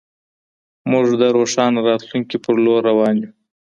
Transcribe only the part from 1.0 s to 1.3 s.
د